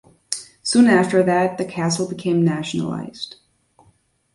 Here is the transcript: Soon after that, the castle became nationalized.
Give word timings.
Soon 0.63 0.87
after 0.87 1.21
that, 1.21 1.59
the 1.59 1.63
castle 1.63 2.09
became 2.09 2.43
nationalized. 2.43 3.35